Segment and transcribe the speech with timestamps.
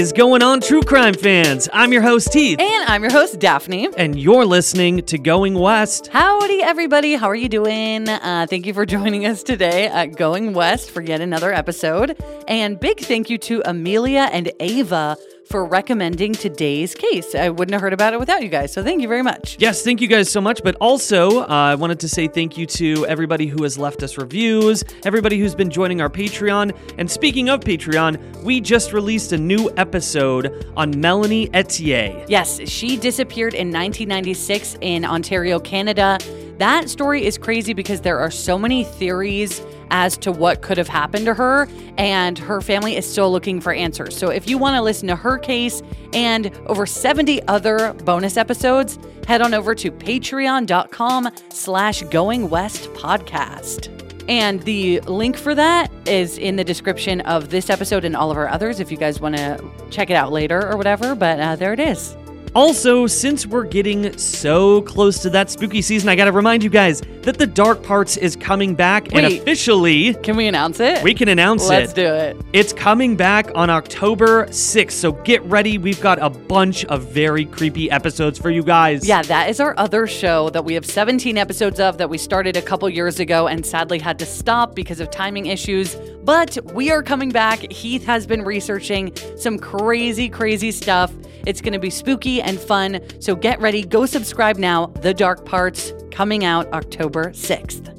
[0.00, 1.68] is going on, true crime fans?
[1.74, 3.90] I'm your host, Heath, And I'm your host, Daphne.
[3.98, 6.06] and you're listening to Going West.
[6.06, 7.16] Howdy, everybody.
[7.16, 8.08] How are you doing?
[8.08, 12.16] Uh, thank you for joining us today at Going West for yet another episode.
[12.48, 15.18] And big thank you to Amelia and Ava
[15.50, 17.34] for recommending today's case.
[17.34, 18.72] I wouldn't have heard about it without you guys.
[18.72, 19.56] So thank you very much.
[19.58, 20.62] Yes, thank you guys so much.
[20.62, 24.16] But also, uh, I wanted to say thank you to everybody who has left us
[24.16, 26.76] reviews, everybody who's been joining our Patreon.
[26.98, 32.24] And speaking of Patreon, we just released a new episode on Melanie Ethier.
[32.28, 36.18] Yes, she disappeared in 1996 in Ontario, Canada.
[36.58, 40.88] That story is crazy because there are so many theories as to what could have
[40.88, 41.68] happened to her,
[41.98, 44.16] and her family is still looking for answers.
[44.16, 45.82] So if you want to listen to her case
[46.12, 53.96] and over 70 other bonus episodes, head on over to patreon.com slash going west podcast.
[54.28, 58.36] And the link for that is in the description of this episode and all of
[58.36, 61.14] our others if you guys want to check it out later or whatever.
[61.14, 62.16] But uh, there it is.
[62.54, 67.00] Also, since we're getting so close to that spooky season, I gotta remind you guys
[67.22, 71.02] that the Dark Parts is coming back and officially Can we announce it?
[71.04, 71.68] we can announce it.
[71.68, 72.36] Let's do it.
[72.52, 75.78] It's coming back on October 6th, so get ready.
[75.78, 79.06] We've got a bunch of very creepy episodes for you guys.
[79.06, 82.56] Yeah, that is our other show that we have 17 episodes of that we started
[82.56, 85.96] a couple years ago and sadly had to stop because of timing issues.
[86.22, 87.70] But we are coming back.
[87.72, 91.12] Heath has been researching some crazy, crazy stuff.
[91.46, 93.00] It's going to be spooky and fun.
[93.20, 93.82] So get ready.
[93.82, 94.86] Go subscribe now.
[94.86, 97.96] The Dark Parts coming out October 6th.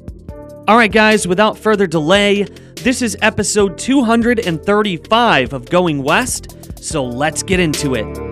[0.68, 2.44] All right, guys, without further delay,
[2.76, 8.31] this is episode 235 of Going West, so let's get into it.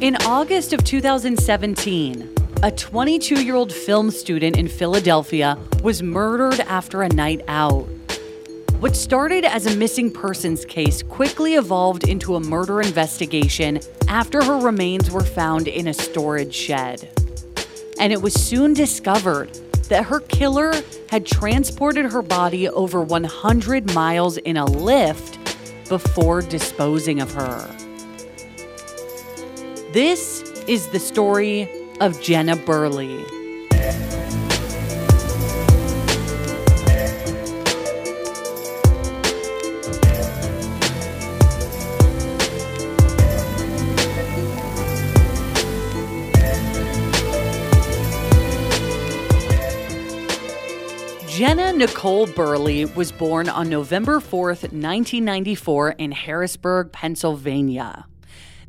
[0.00, 2.32] In August of 2017,
[2.62, 7.82] a 22 year old film student in Philadelphia was murdered after a night out.
[8.78, 14.58] What started as a missing persons case quickly evolved into a murder investigation after her
[14.58, 17.10] remains were found in a storage shed.
[17.98, 19.52] And it was soon discovered
[19.88, 20.74] that her killer
[21.10, 27.77] had transported her body over 100 miles in a Lyft before disposing of her.
[29.98, 31.68] This is the story
[32.00, 33.26] of Jenna Burleigh.
[51.26, 58.06] Jenna Nicole Burleigh was born on November 4th, 1994, in Harrisburg, Pennsylvania.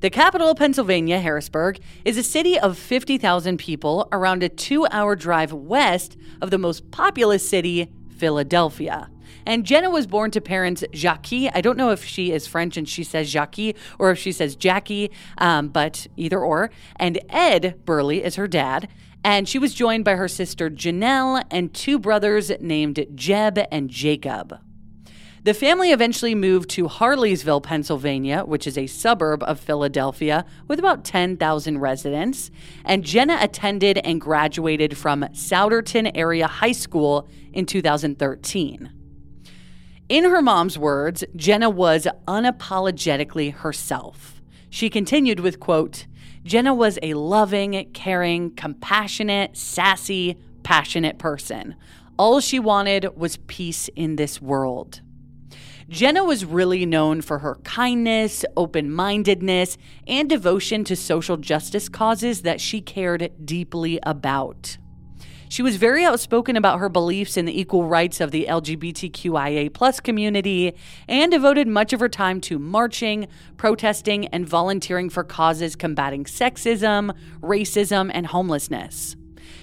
[0.02, 5.14] The capital of Pennsylvania, Harrisburg, is a city of 50,000 people around a two hour
[5.14, 9.10] drive west of the most populous city, Philadelphia.
[9.46, 11.50] And Jenna was born to parents Jackie.
[11.50, 14.56] I don't know if she is French and she says Jackie or if she says
[14.56, 16.72] Jackie, um, but either or.
[16.96, 18.88] And Ed Burleigh is her dad.
[19.22, 24.60] And she was joined by her sister Janelle and two brothers named Jeb and Jacob.
[25.44, 31.06] The family eventually moved to Harleysville, Pennsylvania, which is a suburb of Philadelphia with about
[31.06, 32.52] 10,000 residents.
[32.84, 38.92] And Jenna attended and graduated from Souderton Area High School in 2013.
[40.10, 44.42] In her mom's words, Jenna was unapologetically herself.
[44.70, 46.06] She continued with quote,
[46.44, 51.76] Jenna was a loving, caring, compassionate, sassy, passionate person.
[52.18, 55.02] All she wanted was peace in this world.
[55.90, 59.76] Jenna was really known for her kindness, open mindedness,
[60.06, 64.78] and devotion to social justice causes that she cared deeply about.
[65.50, 70.00] She was very outspoken about her beliefs in the equal rights of the LGBTQIA plus
[70.00, 70.76] community
[71.08, 73.28] and devoted much of her time to marching,
[73.58, 79.16] protesting, and volunteering for causes combating sexism, racism, and homelessness.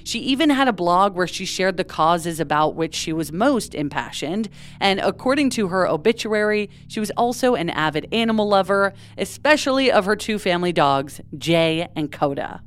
[0.07, 3.75] She even had a blog where she shared the causes about which she was most
[3.75, 4.49] impassioned,
[4.79, 10.15] and according to her obituary, she was also an avid animal lover, especially of her
[10.15, 12.63] two family dogs, Jay and Coda.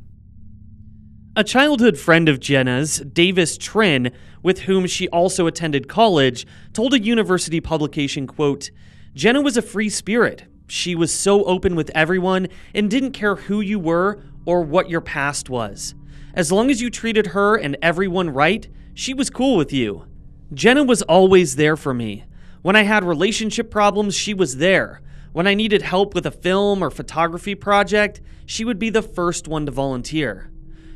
[1.38, 4.12] A childhood friend of Jenna's, Davis Trin,
[4.44, 8.70] with whom she also attended college, told a university publication, quote,
[9.14, 10.44] Jenna was a free spirit.
[10.68, 15.00] She was so open with everyone and didn't care who you were or what your
[15.00, 15.96] past was.
[16.40, 20.06] As long as you treated her and everyone right, she was cool with you.
[20.54, 22.24] Jenna was always there for me.
[22.62, 25.02] When I had relationship problems, she was there.
[25.34, 29.50] When I needed help with a film or photography project, she would be the first
[29.50, 30.50] one to volunteer.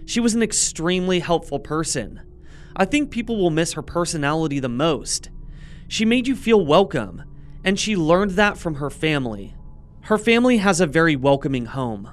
[0.05, 2.21] She was an extremely helpful person.
[2.73, 5.29] I think people will miss her personality the most.
[5.89, 7.21] She made you feel welcome,
[7.65, 9.57] and she learned that from her family.
[10.03, 12.09] Her family has a very welcoming home.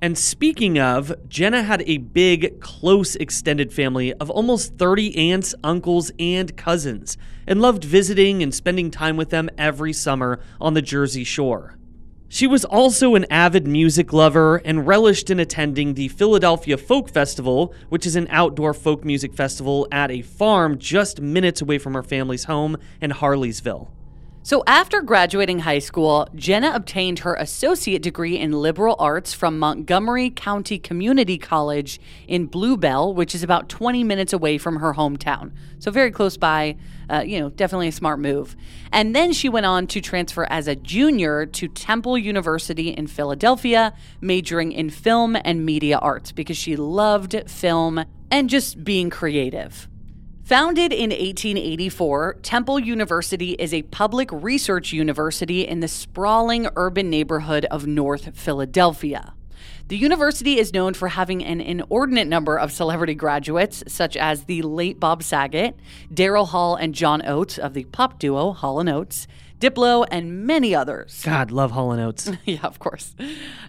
[0.00, 6.12] And speaking of, Jenna had a big, close extended family of almost 30 aunts, uncles,
[6.20, 7.16] and cousins,
[7.48, 11.76] and loved visiting and spending time with them every summer on the Jersey Shore.
[12.28, 17.74] She was also an avid music lover and relished in attending the Philadelphia Folk Festival,
[17.88, 22.02] which is an outdoor folk music festival at a farm just minutes away from her
[22.04, 23.88] family's home in Harleysville.
[24.48, 30.30] So, after graduating high school, Jenna obtained her associate degree in liberal arts from Montgomery
[30.30, 35.52] County Community College in Bluebell, which is about 20 minutes away from her hometown.
[35.80, 36.78] So, very close by.
[37.10, 38.56] Uh, you know, definitely a smart move.
[38.90, 43.92] And then she went on to transfer as a junior to Temple University in Philadelphia,
[44.22, 49.88] majoring in film and media arts because she loved film and just being creative.
[50.48, 57.66] Founded in 1884, Temple University is a public research university in the sprawling urban neighborhood
[57.66, 59.34] of North Philadelphia.
[59.88, 64.62] The university is known for having an inordinate number of celebrity graduates, such as the
[64.62, 65.76] late Bob Saget,
[66.10, 69.26] Daryl Hall, and John Oates of the pop duo Hall & Oates,
[69.58, 71.22] Diplo, and many others.
[71.24, 72.30] God, love Hall & Oates.
[72.44, 73.14] yeah, of course.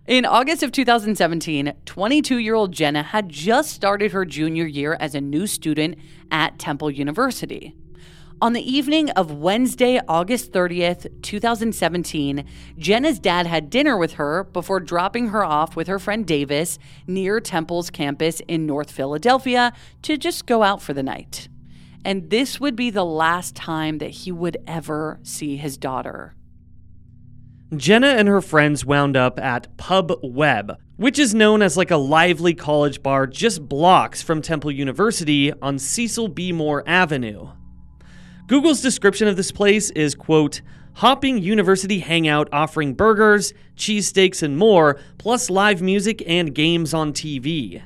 [0.07, 5.47] In August of 2017, 22-year-old Jenna had just started her junior year as a new
[5.47, 5.97] student
[6.31, 7.75] at Temple University.
[8.41, 12.45] On the evening of Wednesday, August 30th, 2017,
[12.77, 17.41] Jenna's dad had dinner with her before dropping her off with her friend Davis near
[17.41, 21.49] Temple's campus in North Philadelphia to just go out for the night
[22.05, 26.35] and this would be the last time that he would ever see his daughter.
[27.75, 31.97] Jenna and her friends wound up at Pub Webb, which is known as like a
[31.97, 36.51] lively college bar just blocks from Temple University on Cecil B.
[36.51, 37.49] Moore Avenue.
[38.47, 40.61] Google's description of this place is, quote,
[40.95, 47.83] hopping university hangout offering burgers, cheesesteaks, and more, plus live music and games on TV.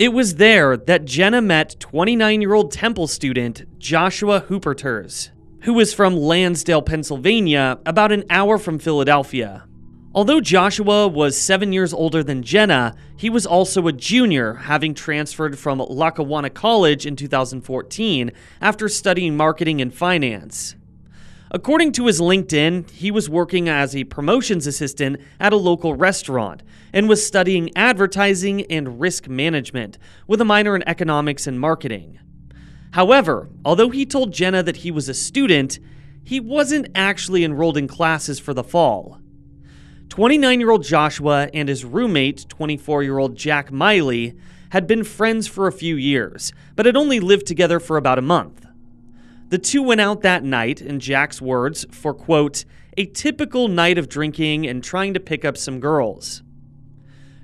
[0.00, 5.28] It was there that Jenna met 29 year old Temple student Joshua Hupperterz,
[5.64, 9.66] who was from Lansdale, Pennsylvania, about an hour from Philadelphia.
[10.14, 15.58] Although Joshua was seven years older than Jenna, he was also a junior, having transferred
[15.58, 20.76] from Lackawanna College in 2014 after studying marketing and finance.
[21.52, 26.62] According to his LinkedIn, he was working as a promotions assistant at a local restaurant
[26.92, 32.20] and was studying advertising and risk management with a minor in economics and marketing.
[32.92, 35.80] However, although he told Jenna that he was a student,
[36.22, 39.18] he wasn't actually enrolled in classes for the fall.
[40.08, 44.36] 29 year old Joshua and his roommate, 24 year old Jack Miley,
[44.70, 48.22] had been friends for a few years, but had only lived together for about a
[48.22, 48.66] month.
[49.50, 52.64] The two went out that night, in Jack's words, for quote,
[52.96, 56.44] a typical night of drinking and trying to pick up some girls.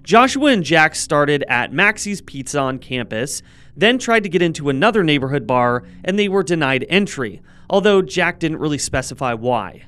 [0.04, 3.42] Joshua and Jack started at Maxi's Pizza on campus,
[3.76, 8.38] then tried to get into another neighborhood bar, and they were denied entry, although Jack
[8.38, 9.82] didn't really specify why.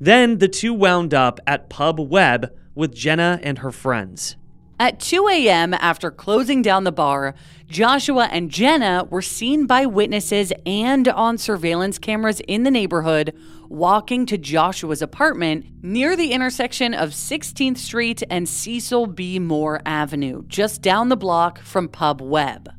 [0.00, 4.36] Then the two wound up at Pub Webb with Jenna and her friends.
[4.80, 7.34] At 2 a.m., after closing down the bar,
[7.70, 13.32] Joshua and Jenna were seen by witnesses and on surveillance cameras in the neighborhood
[13.68, 19.38] walking to Joshua's apartment near the intersection of 16th Street and Cecil B.
[19.38, 22.70] Moore Avenue, just down the block from Pub Webb.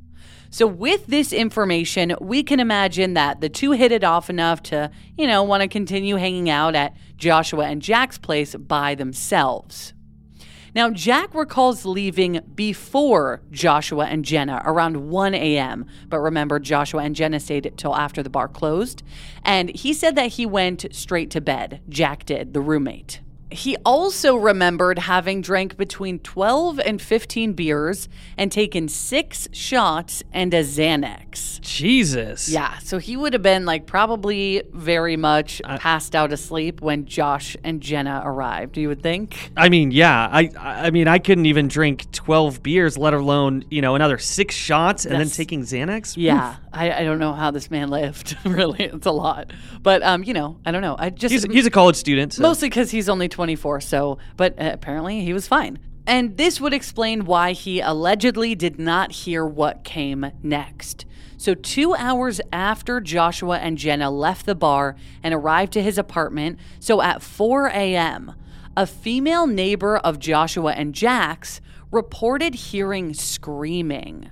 [0.50, 4.92] So, with this information, we can imagine that the two hit it off enough to,
[5.18, 9.94] you know, want to continue hanging out at Joshua and Jack's place by themselves.
[10.74, 15.86] Now, Jack recalls leaving before Joshua and Jenna around 1 a.m.
[16.08, 19.04] But remember, Joshua and Jenna stayed till after the bar closed.
[19.44, 21.82] And he said that he went straight to bed.
[21.90, 23.20] Jack did, the roommate.
[23.52, 30.54] He also remembered having drank between 12 and 15 beers and taken six shots and
[30.54, 31.60] a Xanax.
[31.62, 32.50] Jesus.
[32.50, 37.58] Yeah, so he would have been like probably very much passed out asleep when Josh
[37.64, 39.52] and Jenna arrived, you would think?
[39.58, 40.30] I mean, yeah.
[40.32, 44.56] I I mean, I couldn't even drink 12 beers, let alone, you know, another 6
[44.56, 46.16] shots and then taking Xanax.
[46.18, 48.38] Yeah, I, I don't know how this man lived.
[48.46, 49.52] really, it's a lot.
[49.82, 50.96] But, um, you know, I don't know.
[50.98, 51.32] I just.
[51.32, 52.34] He's, he's a college student.
[52.34, 52.42] So.
[52.42, 55.80] Mostly because he's only 24, so, but uh, apparently he was fine.
[56.08, 61.06] And this would explain why he allegedly did not hear what came next.
[61.38, 66.60] So, two hours after Joshua and Jenna left the bar and arrived to his apartment,
[66.80, 68.36] so at 4 a.m.,
[68.78, 71.60] a female neighbor of Joshua and Jack's
[71.92, 74.32] reported hearing screaming.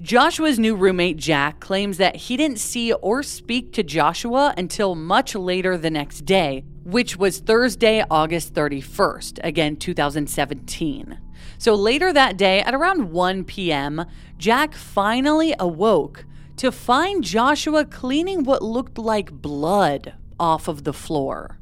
[0.00, 5.34] Joshua's new roommate, Jack, claims that he didn't see or speak to Joshua until much
[5.34, 11.18] later the next day, which was Thursday, August 31st, again, 2017.
[11.56, 14.04] So later that day, at around 1 p.m.,
[14.36, 16.26] Jack finally awoke
[16.58, 21.58] to find Joshua cleaning what looked like blood off of the floor.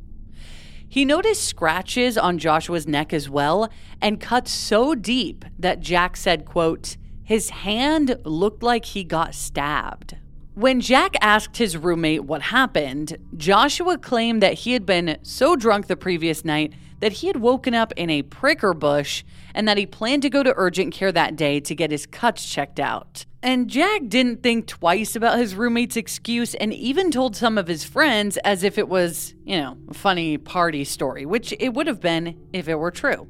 [0.88, 6.45] He noticed scratches on Joshua's neck as well and cuts so deep that Jack said,
[6.45, 10.16] quote, his hand looked like he got stabbed.
[10.54, 15.88] When Jack asked his roommate what happened, Joshua claimed that he had been so drunk
[15.88, 19.85] the previous night that he had woken up in a pricker bush and that he
[19.85, 23.26] planned to go to urgent care that day to get his cuts checked out.
[23.43, 27.85] And Jack didn't think twice about his roommate's excuse and even told some of his
[27.85, 32.00] friends as if it was, you know, a funny party story, which it would have
[32.00, 33.28] been if it were true.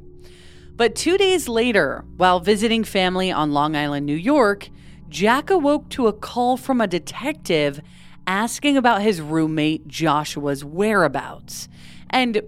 [0.77, 4.69] But two days later, while visiting family on Long Island, New York,
[5.09, 7.81] Jack awoke to a call from a detective
[8.27, 11.69] asking about his roommate Joshua's whereabouts.
[12.11, 12.43] And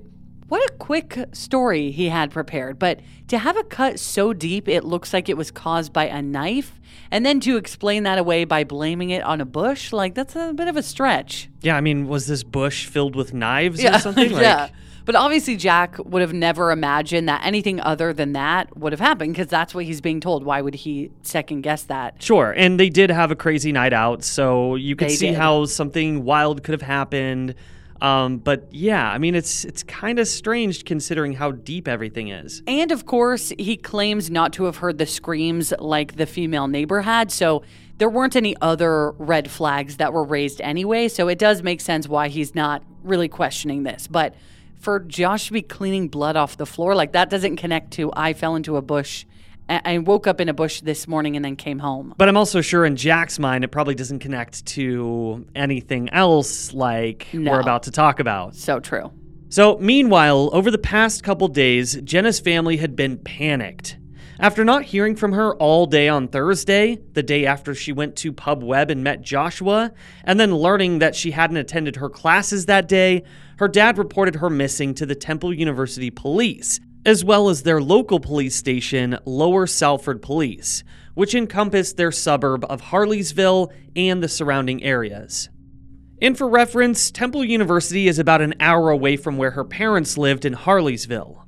[0.48, 4.84] what a quick story he had prepared, but to have a cut so deep it
[4.84, 6.80] looks like it was caused by a knife,
[7.10, 10.52] and then to explain that away by blaming it on a bush, like that's a
[10.54, 11.48] bit of a stretch.
[11.62, 14.32] yeah, I mean, was this bush filled with knives or something?
[14.32, 14.68] Like, yeah.
[15.06, 19.32] But obviously, Jack would have never imagined that anything other than that would have happened
[19.32, 20.44] because that's what he's being told.
[20.44, 22.20] Why would he second guess that?
[22.20, 25.36] Sure, and they did have a crazy night out, so you could They see did.
[25.36, 27.54] how something wild could have happened.
[28.02, 32.62] Um, but yeah, I mean, it's it's kind of strange considering how deep everything is.
[32.66, 37.00] And of course, he claims not to have heard the screams like the female neighbor
[37.00, 37.30] had.
[37.30, 37.62] So
[37.98, 41.08] there weren't any other red flags that were raised anyway.
[41.08, 44.08] So it does make sense why he's not really questioning this.
[44.08, 44.34] But
[44.86, 48.34] for Josh to be cleaning blood off the floor, like that doesn't connect to I
[48.34, 49.26] fell into a bush.
[49.68, 52.14] I woke up in a bush this morning and then came home.
[52.16, 57.26] But I'm also sure in Jack's mind, it probably doesn't connect to anything else like
[57.32, 57.50] No.
[57.50, 58.54] we're about to talk about.
[58.54, 59.10] So true.
[59.48, 63.98] So, meanwhile, over the past couple days, Jenna's family had been panicked.
[64.38, 68.32] After not hearing from her all day on Thursday, the day after she went to
[68.32, 72.86] Pub Webb and met Joshua, and then learning that she hadn't attended her classes that
[72.86, 73.24] day,
[73.58, 78.20] her dad reported her missing to the Temple University Police, as well as their local
[78.20, 80.84] police station, Lower Salford Police,
[81.14, 85.48] which encompassed their suburb of Harleysville and the surrounding areas.
[86.20, 90.44] And for reference, Temple University is about an hour away from where her parents lived
[90.44, 91.45] in Harleysville.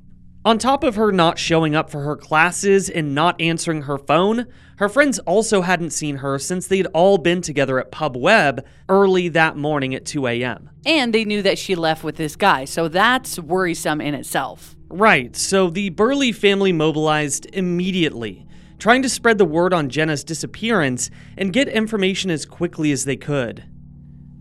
[0.48, 4.46] On top of her not showing up for her classes and not answering her phone,
[4.78, 9.28] her friends also hadn't seen her since they'd all been together at Pub Webb early
[9.28, 10.70] that morning at 2 a.m.
[10.86, 12.64] And they knew that she left with this guy.
[12.64, 14.74] So that's worrisome in itself.
[14.88, 18.46] Right, so the Burleigh family mobilized immediately,
[18.78, 23.16] trying to spread the word on Jenna's disappearance and get information as quickly as they
[23.16, 23.64] could.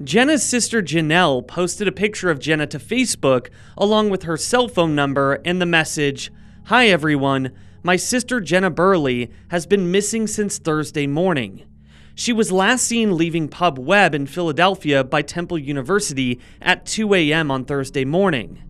[0.04, 4.94] Jenna's sister Janelle posted a picture of Jenna to Facebook along with her cell phone
[4.94, 6.32] number and the message
[6.66, 7.51] Hi everyone,
[7.82, 11.63] my sister Jenna Burleigh has been missing since Thursday morning.
[12.13, 17.50] She was last seen leaving Pub Webb in Philadelphia by Temple University at 2 a.m.
[17.50, 18.63] on Thursday morning.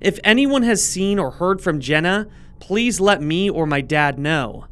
[0.00, 2.26] If anyone has seen or heard from Jenna,
[2.58, 4.66] please let me or my dad know.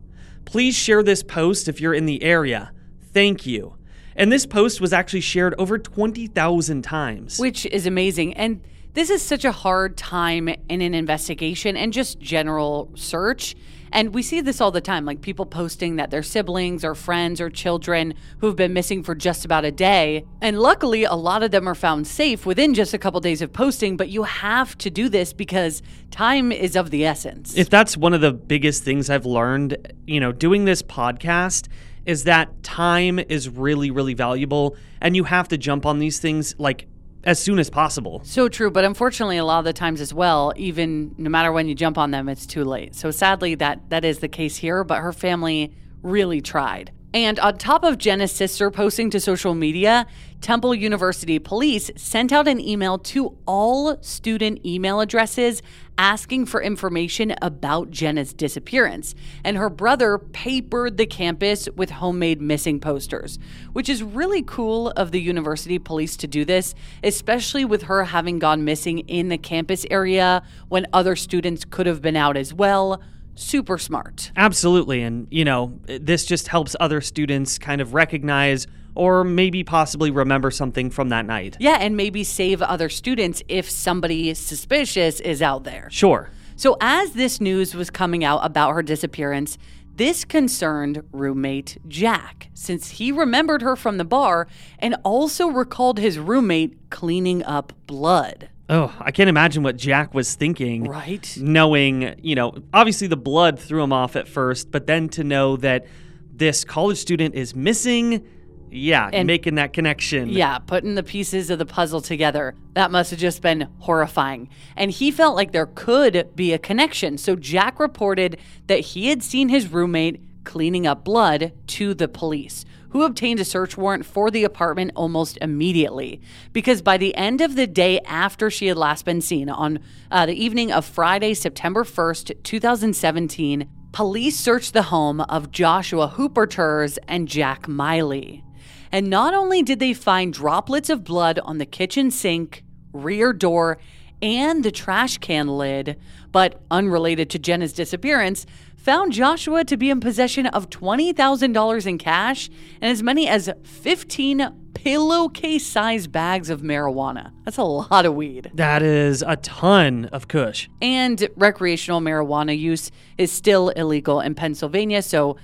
[0.47, 2.73] Please share this post if you're in the area.
[3.13, 3.78] Thank you.
[4.19, 7.39] And this post was actually shared over 20,000 times.
[7.39, 8.35] which is amazing.
[8.35, 8.61] And
[8.95, 13.55] this is such a hard time in an investigation and just general search.
[13.93, 17.41] And we see this all the time like people posting that their siblings or friends
[17.41, 20.25] or children who've been missing for just about a day.
[20.43, 23.53] And luckily, a lot of them are found safe within just a couple days of
[23.53, 27.57] posting, but you have to do this because time is of the essence.
[27.57, 31.69] If that's one of the biggest things I've learned, you know, doing this podcast
[32.09, 36.55] is that time is really, really valuable and you have to jump on these things
[36.59, 36.87] like
[37.23, 38.23] as soon as possible.
[38.25, 41.69] So true, but unfortunately, a lot of the times as well, even no matter when
[41.69, 42.95] you jump on them, it's too late.
[42.95, 44.85] So sadly, that that is the case here.
[44.85, 46.93] But her family really tried.
[47.13, 50.07] And on top of Jenna's sister posting to social media,
[50.41, 55.63] Temple University police sent out an email to all student email addresses
[55.99, 59.17] asking for information about Jenna's disappearance.
[59.43, 63.39] And her brother papered the campus with homemade missing posters,
[63.73, 68.39] which is really cool of the university police to do this, especially with her having
[68.39, 73.03] gone missing in the campus area when other students could have been out as well
[73.35, 74.33] super smart.
[74.37, 75.03] Absolutely.
[75.03, 78.67] And, you know, this just helps other students kind of recognize
[78.99, 81.57] or maybe possibly remember something from that night.
[81.61, 85.89] Yeah, and maybe save other students if somebody suspicious is out there.
[85.91, 86.31] Sure.
[86.57, 89.57] So, as this news was coming out about her disappearance,
[89.95, 94.49] this concerned roommate Jack, since he remembered her from the bar
[94.81, 98.49] and also recalled his roommate cleaning up blood.
[98.69, 100.85] Oh, I can't imagine what Jack was thinking.
[100.85, 101.37] Right.
[101.41, 105.57] Knowing, you know, obviously the blood threw him off at first, but then to know
[105.59, 105.87] that
[106.33, 108.27] this college student is missing,
[108.71, 110.29] yeah, And- making that connection.
[110.29, 112.55] Yeah, putting the pieces of the puzzle together.
[112.75, 114.49] That must have just been horrifying.
[114.77, 117.19] And he felt like there could be a connection.
[117.19, 122.65] So Jack reported that he had seen his roommate cleaning up blood to the police,
[122.91, 126.23] who obtained a search warrant for the apartment almost immediately.
[126.55, 129.79] Because by the end of the day after she had last been seen, on
[130.11, 136.99] uh, the evening of Friday, September 1st, 2017, police searched the home of Joshua Hupperterz
[137.07, 138.43] and Jack Miley.
[138.93, 143.79] And not only did they find droplets of blood on the kitchen sink, rear door,
[144.21, 145.97] and the trash can lid,
[146.33, 152.49] but unrelated to Jenna's disappearance, found Joshua to be in possession of $20,000 in cash
[152.81, 157.33] and as many as 15 pillowcase sized bags of marijuana.
[157.45, 158.51] That's a lot of weed.
[158.55, 160.69] That is a ton of kush.
[160.81, 165.37] And recreational marijuana use is still illegal in Pennsylvania, so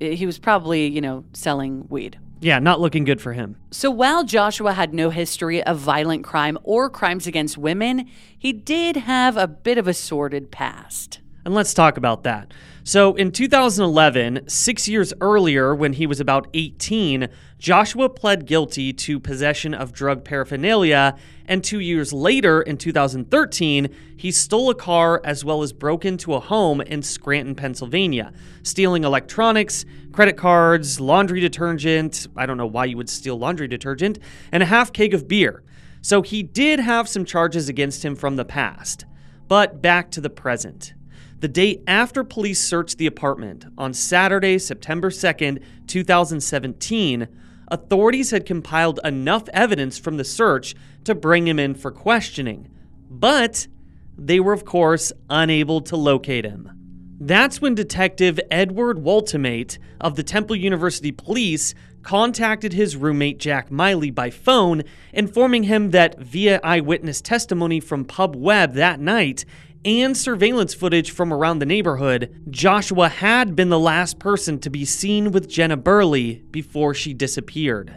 [0.00, 2.18] he was probably, you know, selling weed.
[2.40, 3.56] Yeah, not looking good for him.
[3.70, 8.96] So while Joshua had no history of violent crime or crimes against women, he did
[8.96, 11.20] have a bit of a sordid past.
[11.48, 12.52] And let's talk about that.
[12.84, 17.26] So, in 2011, six years earlier, when he was about 18,
[17.58, 21.16] Joshua pled guilty to possession of drug paraphernalia.
[21.46, 26.34] And two years later, in 2013, he stole a car as well as broke into
[26.34, 28.30] a home in Scranton, Pennsylvania,
[28.62, 32.26] stealing electronics, credit cards, laundry detergent.
[32.36, 34.18] I don't know why you would steal laundry detergent,
[34.52, 35.62] and a half keg of beer.
[36.02, 39.06] So, he did have some charges against him from the past.
[39.48, 40.92] But back to the present.
[41.40, 47.28] The day after police searched the apartment, on Saturday, September 2nd, 2017,
[47.68, 50.74] authorities had compiled enough evidence from the search
[51.04, 52.68] to bring him in for questioning.
[53.08, 53.68] But
[54.16, 56.72] they were, of course, unable to locate him.
[57.20, 61.72] That's when Detective Edward Waltimate of the Temple University Police
[62.02, 68.36] contacted his roommate Jack Miley by phone, informing him that via eyewitness testimony from Pub
[68.36, 69.44] Webb that night
[69.84, 74.84] and surveillance footage from around the neighborhood, Joshua had been the last person to be
[74.84, 77.96] seen with Jenna Burleigh before she disappeared.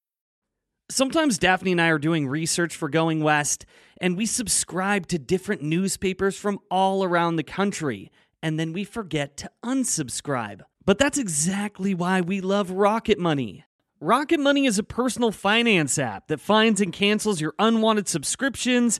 [0.91, 3.65] Sometimes Daphne and I are doing research for Going West,
[4.01, 8.11] and we subscribe to different newspapers from all around the country,
[8.43, 10.63] and then we forget to unsubscribe.
[10.83, 13.63] But that's exactly why we love Rocket Money.
[14.01, 18.99] Rocket Money is a personal finance app that finds and cancels your unwanted subscriptions,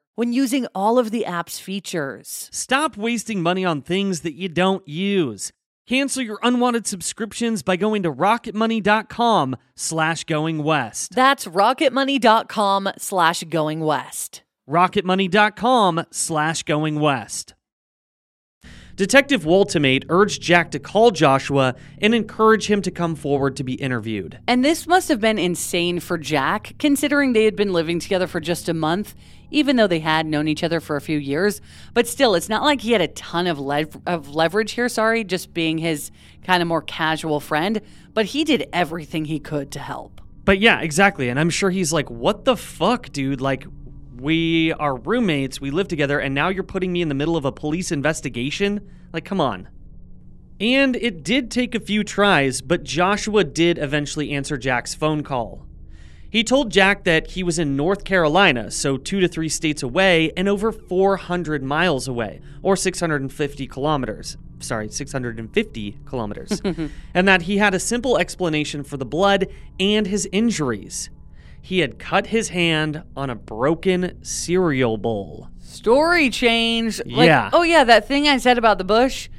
[0.15, 2.49] when using all of the app's features.
[2.51, 5.51] Stop wasting money on things that you don't use.
[5.87, 11.13] Cancel your unwanted subscriptions by going to rocketmoney.com slash going west.
[11.15, 14.43] That's rocketmoney.com slash going west.
[14.69, 17.55] rocketmoney.com slash going west.
[18.95, 23.73] Detective Woltimate urged Jack to call Joshua and encourage him to come forward to be
[23.73, 24.39] interviewed.
[24.47, 28.39] And this must have been insane for Jack, considering they had been living together for
[28.39, 29.15] just a month,
[29.49, 31.61] even though they had known each other for a few years.
[31.93, 35.23] But still, it's not like he had a ton of, lev- of leverage here, sorry,
[35.23, 36.11] just being his
[36.43, 37.81] kind of more casual friend.
[38.13, 40.21] But he did everything he could to help.
[40.43, 41.29] But yeah, exactly.
[41.29, 43.41] And I'm sure he's like, what the fuck, dude?
[43.41, 43.65] Like,
[44.21, 47.43] we are roommates, we live together, and now you're putting me in the middle of
[47.43, 48.87] a police investigation?
[49.11, 49.67] Like, come on.
[50.59, 55.65] And it did take a few tries, but Joshua did eventually answer Jack's phone call.
[56.29, 60.31] He told Jack that he was in North Carolina, so two to three states away
[60.37, 64.37] and over 400 miles away, or 650 kilometers.
[64.59, 66.61] Sorry, 650 kilometers.
[67.13, 69.47] and that he had a simple explanation for the blood
[69.79, 71.09] and his injuries.
[71.61, 75.49] He had cut his hand on a broken cereal bowl.
[75.59, 76.99] Story change.
[77.05, 77.49] Like, Yeah.
[77.53, 79.29] Oh, yeah, that thing I said about the bush.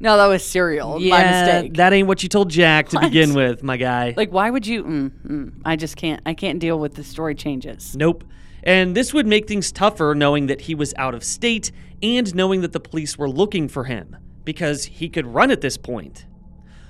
[0.00, 0.98] No, that was cereal.
[0.98, 1.74] My mistake.
[1.74, 3.04] that ain't what you told Jack to What?
[3.04, 4.14] begin with, my guy.
[4.16, 4.84] like, why would you?
[4.84, 6.20] Mm, mm, I just can't.
[6.26, 7.96] I can't deal with the story changes.
[7.96, 8.24] Nope.
[8.64, 11.70] And this would make things tougher knowing that he was out of state
[12.02, 15.76] and knowing that the police were looking for him, because he could run at this
[15.76, 16.26] point.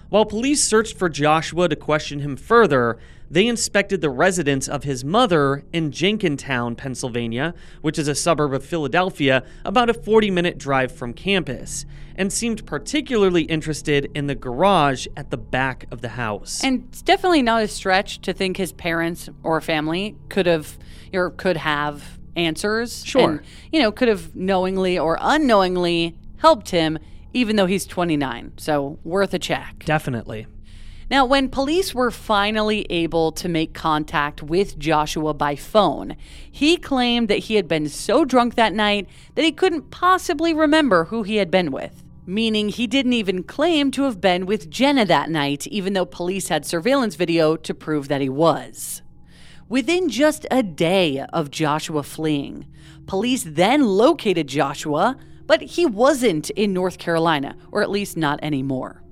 [0.08, 2.98] While police searched for Joshua to question him further,
[3.30, 8.64] they inspected the residence of his mother in Jenkintown, Pennsylvania, which is a suburb of
[8.64, 15.06] Philadelphia, about a 40 minute drive from campus, and seemed particularly interested in the garage
[15.16, 16.62] at the back of the house.
[16.62, 20.78] And it's definitely not a stretch to think his parents or family could have
[21.12, 23.04] or could have answers.
[23.04, 23.30] Sure.
[23.30, 23.40] And,
[23.72, 26.98] you know, could have knowingly or unknowingly helped him,
[27.32, 28.52] even though he's 29.
[28.56, 29.84] So worth a check.
[29.84, 30.46] Definitely.
[31.10, 36.16] Now, when police were finally able to make contact with Joshua by phone,
[36.50, 41.04] he claimed that he had been so drunk that night that he couldn't possibly remember
[41.04, 42.02] who he had been with.
[42.26, 46.48] Meaning he didn't even claim to have been with Jenna that night, even though police
[46.48, 49.02] had surveillance video to prove that he was.
[49.68, 52.66] Within just a day of Joshua fleeing,
[53.06, 59.03] police then located Joshua, but he wasn't in North Carolina, or at least not anymore.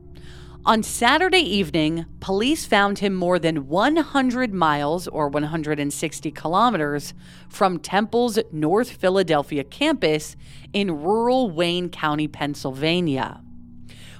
[0.65, 7.15] On Saturday evening, police found him more than 100 miles or 160 kilometers
[7.49, 10.37] from Temple's North Philadelphia campus
[10.73, 13.41] in rural Wayne County, Pennsylvania.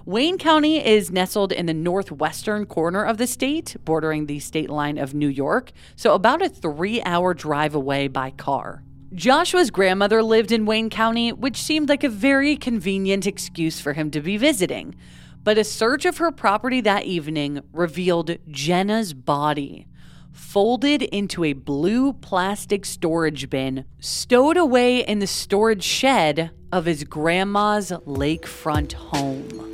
[0.05, 4.99] Wayne County is nestled in the northwestern corner of the state, bordering the state line
[4.99, 8.83] of New York, so about a three hour drive away by car.
[9.15, 14.11] Joshua's grandmother lived in Wayne County, which seemed like a very convenient excuse for him
[14.11, 14.97] to be visiting.
[15.45, 19.89] But a search of her property that evening revealed Jenna's body,
[20.31, 27.03] folded into a blue plastic storage bin, stowed away in the storage shed of his
[27.03, 29.72] grandma's lakefront home.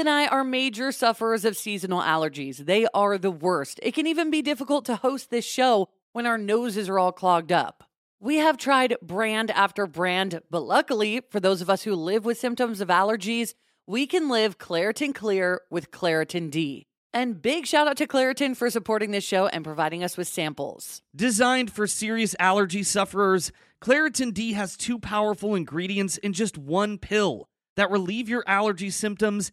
[0.00, 2.56] And I are major sufferers of seasonal allergies.
[2.56, 3.78] They are the worst.
[3.82, 7.52] It can even be difficult to host this show when our noses are all clogged
[7.52, 7.84] up.
[8.18, 12.38] We have tried brand after brand, but luckily, for those of us who live with
[12.38, 13.54] symptoms of allergies,
[13.86, 16.86] we can live Claritin Clear with Claritin D.
[17.12, 21.02] And big shout out to Claritin for supporting this show and providing us with samples.
[21.14, 27.48] Designed for serious allergy sufferers, Claritin D has two powerful ingredients in just one pill
[27.76, 29.52] that relieve your allergy symptoms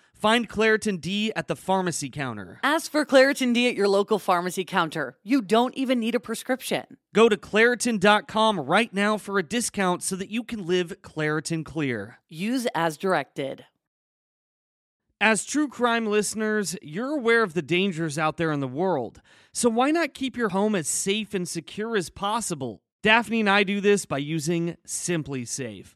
[0.21, 2.59] Find Claritin D at the pharmacy counter.
[2.61, 5.17] Ask for Claritin D at your local pharmacy counter.
[5.23, 6.97] You don't even need a prescription.
[7.11, 12.19] Go to Claritin.com right now for a discount so that you can live Claritin Clear.
[12.29, 13.65] Use as directed.
[15.19, 19.23] As true crime listeners, you're aware of the dangers out there in the world.
[19.53, 22.83] So why not keep your home as safe and secure as possible?
[23.01, 25.95] Daphne and I do this by using SimpliSafe.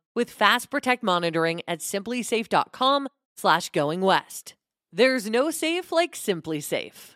[0.15, 4.55] with Fast Protect monitoring at simplisafe.com slash going west.
[4.91, 7.15] There's no safe like SimpliSafe.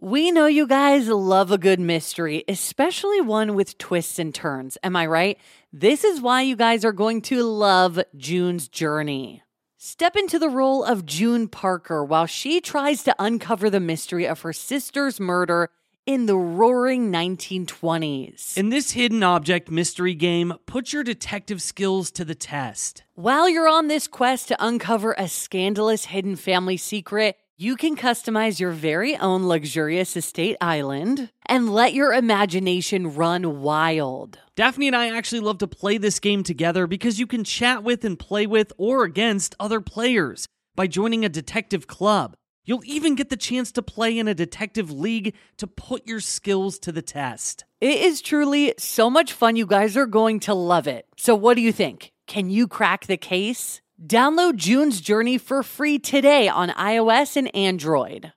[0.00, 4.76] We know you guys love a good mystery, especially one with twists and turns.
[4.82, 5.38] Am I right?
[5.72, 9.42] This is why you guys are going to love June's journey.
[9.78, 14.40] Step into the role of June Parker while she tries to uncover the mystery of
[14.40, 15.70] her sister's murder
[16.06, 18.56] in the roaring 1920s.
[18.56, 23.04] In this hidden object mystery game, put your detective skills to the test.
[23.14, 28.58] While you're on this quest to uncover a scandalous hidden family secret, you can customize
[28.58, 34.38] your very own luxurious estate island and let your imagination run wild.
[34.56, 38.04] Daphne and I actually love to play this game together because you can chat with
[38.04, 42.34] and play with or against other players by joining a detective club.
[42.66, 46.78] You'll even get the chance to play in a detective league to put your skills
[46.80, 47.64] to the test.
[47.80, 49.56] It is truly so much fun.
[49.56, 51.06] You guys are going to love it.
[51.18, 52.12] So, what do you think?
[52.26, 53.82] Can you crack the case?
[54.02, 58.32] Download June's Journey for free today on iOS and Android.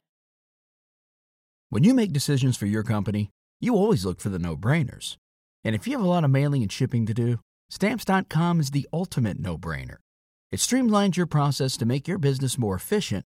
[1.70, 3.30] When you make decisions for your company,
[3.62, 5.16] you always look for the no brainers.
[5.64, 8.88] And if you have a lot of mailing and shipping to do, stamps.com is the
[8.92, 9.98] ultimate no brainer.
[10.52, 13.26] It streamlines your process to make your business more efficient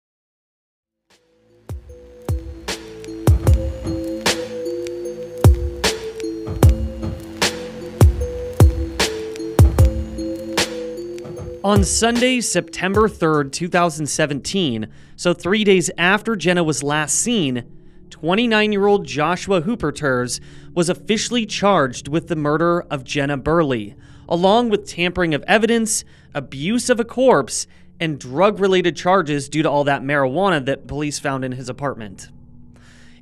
[11.63, 17.63] On Sunday, September 3rd, 2017, so three days after Jenna was last seen,
[18.09, 20.39] 29 year old Joshua Hupperterz
[20.73, 23.93] was officially charged with the murder of Jenna Burleigh,
[24.27, 27.67] along with tampering of evidence, abuse of a corpse,
[27.99, 32.29] and drug related charges due to all that marijuana that police found in his apartment.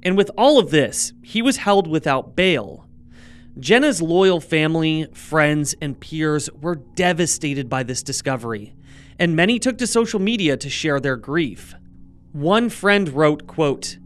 [0.02, 2.88] And with all of this, he was held without bail.
[3.58, 8.74] Jenna's loyal family, friends, and peers were devastated by this discovery,
[9.18, 11.74] and many took to social media to share their grief.
[12.32, 13.98] One friend wrote, quote,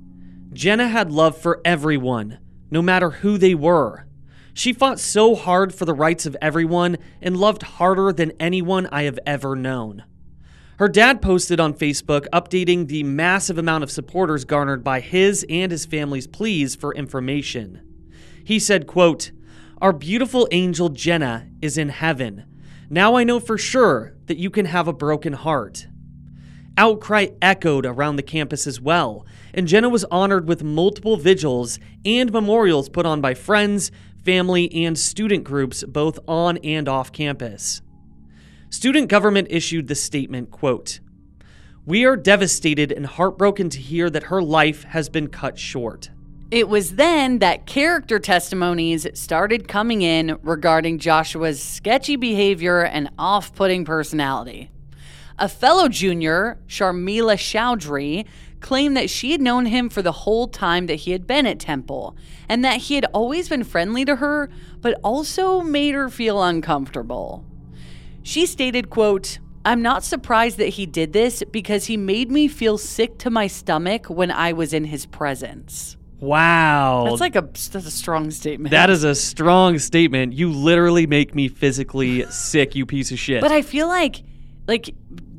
[0.53, 2.39] Jenna had love for everyone,
[2.71, 4.07] no matter who they were.
[4.53, 9.03] She fought so hard for the rights of everyone and loved harder than anyone I
[9.03, 10.03] have ever known.
[10.77, 15.71] Her dad posted on Facebook updating the massive amount of supporters garnered by his and
[15.71, 17.81] his family's pleas for information.
[18.43, 19.31] He said, quote,
[19.81, 22.45] our beautiful angel Jenna is in heaven.
[22.89, 25.87] Now I know for sure that you can have a broken heart.
[26.77, 32.31] Outcry echoed around the campus as well, and Jenna was honored with multiple vigils and
[32.31, 33.91] memorials put on by friends,
[34.23, 37.81] family, and student groups both on and off campus.
[38.69, 40.99] Student government issued the statement, quote,
[41.85, 46.09] "We are devastated and heartbroken to hear that her life has been cut short."
[46.53, 53.55] It was then that character testimonies started coming in regarding Joshua's sketchy behavior and off
[53.55, 54.69] putting personality.
[55.39, 58.27] A fellow junior, Sharmila Chowdhury,
[58.59, 61.59] claimed that she had known him for the whole time that he had been at
[61.59, 62.15] Temple
[62.47, 64.47] and that he had always been friendly to her,
[64.79, 67.43] but also made her feel uncomfortable.
[68.21, 72.77] She stated, quote, I'm not surprised that he did this because he made me feel
[72.77, 75.97] sick to my stomach when I was in his presence.
[76.23, 77.05] Wow.
[77.07, 78.71] That's like a that's a strong statement.
[78.71, 80.33] that is a strong statement.
[80.33, 83.41] You literally make me physically sick, you piece of shit.
[83.41, 84.23] But I feel like
[84.67, 84.95] like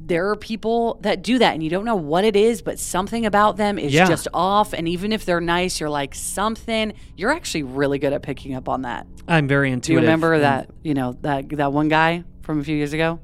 [0.07, 3.25] there are people that do that and you don't know what it is, but something
[3.25, 4.07] about them is Yeah.
[4.07, 4.75] just off.
[4.75, 6.93] And even if they're nice, you're like something.
[7.17, 9.07] You're actually really good at picking up on that.
[9.27, 10.69] I'm very Do you remember that?
[10.83, 13.19] You know that that one guy from a few years ago.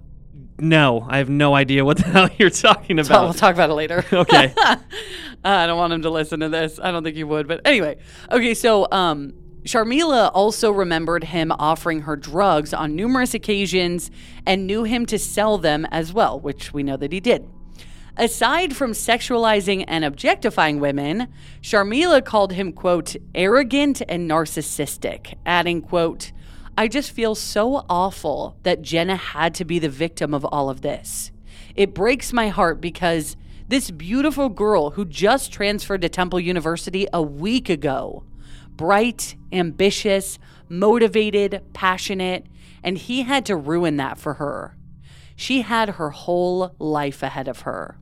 [0.58, 3.74] No, I have no idea what the hell you're talking So we'll talk about it
[3.74, 4.04] later.
[4.12, 4.52] Okay.
[5.44, 6.78] I don't want him to listen to this.
[6.82, 7.96] I don't think he would, but anyway.
[8.30, 9.32] Okay, so um
[9.64, 14.10] Sharmila also remembered him offering her drugs on numerous occasions
[14.46, 17.48] and knew him to sell them as well, which we know that he did.
[18.16, 21.28] Aside from sexualizing and objectifying women,
[21.62, 26.32] Sharmila called him, quote, arrogant and narcissistic, adding, quote,
[26.80, 30.80] I just feel so awful that Jenna had to be the victim of all of
[30.80, 31.30] this.
[31.76, 33.36] It breaks my heart because
[33.68, 38.24] this beautiful girl who just transferred to Temple University a week ago,
[38.70, 40.38] bright, ambitious,
[40.70, 42.46] motivated, passionate,
[42.82, 44.74] and he had to ruin that for her.
[45.36, 47.98] She had her whole life ahead of her.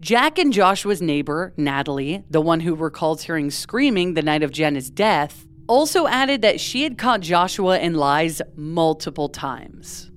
[0.00, 4.88] Jack and Joshua's neighbor, Natalie, the one who recalls hearing screaming the night of Jenna's
[4.88, 10.10] death, also added that she had caught Joshua in lies multiple times.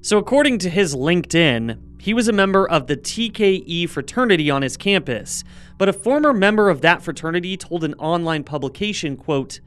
[0.00, 4.76] So, according to his LinkedIn, he was a member of the TKE fraternity on his
[4.76, 5.42] campus,
[5.78, 9.60] but a former member of that fraternity told an online publication, quote,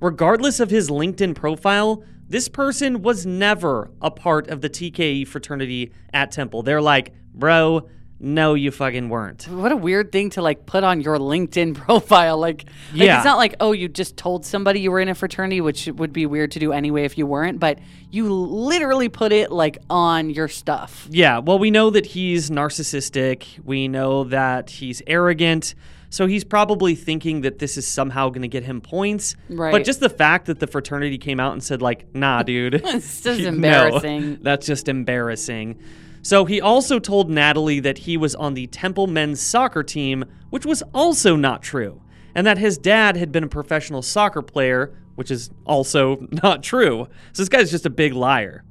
[0.00, 5.92] regardless of his LinkedIn profile, this person was never a part of the TKE fraternity
[6.12, 6.62] at Temple.
[6.62, 7.88] They're like, bro,
[8.24, 9.46] no, you fucking weren't.
[9.48, 12.38] What a weird thing to like put on your LinkedIn profile.
[12.38, 13.16] Like, like Yeah.
[13.18, 16.12] it's not like, oh, you just told somebody you were in a fraternity, which would
[16.12, 17.78] be weird to do anyway if you weren't, but
[18.10, 21.06] you literally put it like on your stuff.
[21.10, 23.44] Yeah, well, we know that he's narcissistic.
[23.64, 25.74] We know that he's arrogant.
[26.10, 29.34] So he's probably thinking that this is somehow going to get him points.
[29.50, 29.72] Right.
[29.72, 32.74] But just the fact that the fraternity came out and said, like, nah, dude.
[32.76, 34.38] It's just No, embarrassing.
[34.40, 35.76] that's just embarrassing.
[36.24, 40.64] So he also told Natalie that he was on the Temple men's soccer team, which
[40.64, 42.00] was also not true,
[42.34, 47.08] and that his dad had been a professional soccer player, which is also not true.
[47.34, 48.64] So this guy's just a big liar.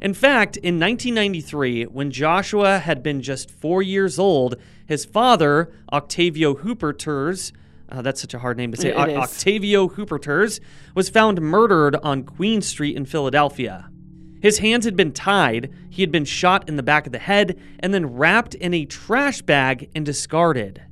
[0.00, 4.54] In fact, in 1993, when Joshua had been just four years old,
[4.86, 7.50] his father, Octavio Hupperterz,
[7.88, 9.16] uh, that's such a hard name to say, is.
[9.16, 10.60] Octavio Hupperterz,
[10.94, 13.89] was found murdered on Queen Street in Philadelphia.
[14.40, 17.58] His hands had been tied, he had been shot in the back of the head,
[17.78, 20.82] and then wrapped in a trash bag and discarded.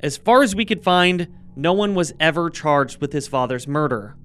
[0.00, 4.16] As far as we could find, no one was ever charged with his father's murder.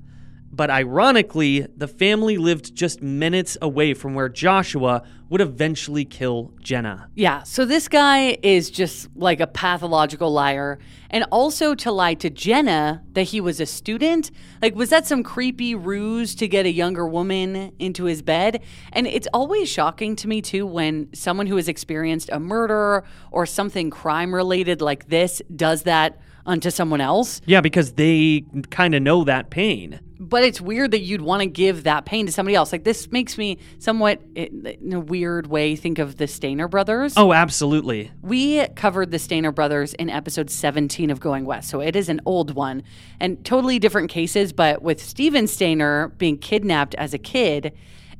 [0.51, 7.07] But ironically, the family lived just minutes away from where Joshua would eventually kill Jenna.
[7.13, 10.79] Yeah, so this guy is just like a pathological liar.
[11.12, 14.31] And also to lie to Jenna that he was a student.
[14.62, 18.63] Like, was that some creepy ruse to get a younger woman into his bed?
[18.91, 23.45] And it's always shocking to me, too, when someone who has experienced a murder or
[23.45, 27.41] something crime related like this does that unto someone else.
[27.45, 29.99] Yeah, because they kind of know that pain.
[30.21, 32.71] But it's weird that you'd want to give that pain to somebody else.
[32.71, 34.47] Like, this makes me somewhat, eh,
[34.82, 37.13] in a weird way, think of the Stayner brothers.
[37.15, 38.12] Oh, absolutely.
[38.21, 42.19] We covered the Stayner brothers in episode 17 of Going West, so it is an
[42.25, 42.84] old one
[43.19, 44.52] and totally different cases.
[44.52, 47.73] But with Steven Stayner being kidnapped as a kid,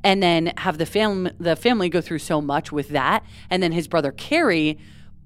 [0.04, 3.72] and then have the fam- the family go through so much with that, and then
[3.74, 4.78] his brother Cary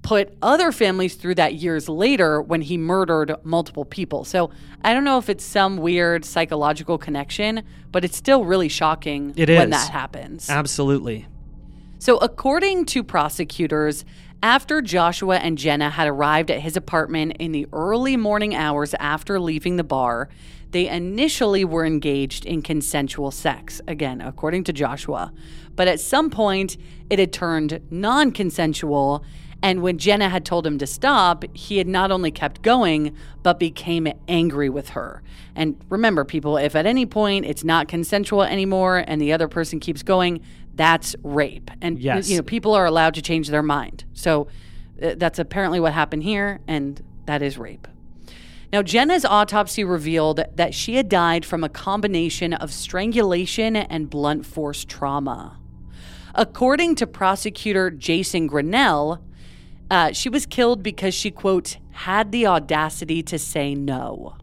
[0.04, 4.22] put other families through that years later when he murdered multiple people.
[4.22, 4.50] So
[4.82, 9.48] I don't know if it's some weird psychological connection, but it's still really shocking It
[9.48, 9.78] when is.
[9.80, 10.48] that happens.
[10.48, 11.26] Absolutely.
[11.98, 14.04] So, according to prosecutors,
[14.42, 19.40] after Joshua and Jenna had arrived at his apartment in the early morning hours after
[19.40, 20.28] leaving the bar,
[20.72, 25.32] they initially were engaged in consensual sex, again, according to Joshua.
[25.76, 26.76] But at some point,
[27.08, 29.24] it had turned non consensual.
[29.64, 33.58] And when Jenna had told him to stop, he had not only kept going, but
[33.58, 35.22] became angry with her.
[35.56, 39.80] And remember, people, if at any point it's not consensual anymore and the other person
[39.80, 40.42] keeps going,
[40.74, 41.70] that's rape.
[41.80, 42.28] And Yes.
[42.28, 44.04] you know, people are allowed to change their mind.
[44.12, 44.48] So
[45.02, 47.88] uh, that's apparently what happened here, and that is rape.
[48.70, 54.44] Now, Jenna's autopsy revealed that she had died from a combination of strangulation and blunt
[54.44, 55.58] force trauma.
[56.34, 59.24] According to prosecutor Jason Grinnell,
[59.94, 64.36] uh, she was killed because she, quote, had the audacity to say no.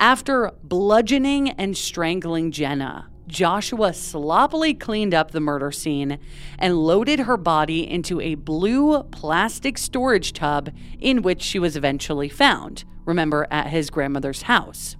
[0.00, 6.18] After bludgeoning and strangling Jenna, Joshua sloppily cleaned up the murder scene
[6.58, 12.28] and loaded her body into a blue plastic storage tub in which she was eventually
[12.28, 14.96] found, remember, at his grandmother's house.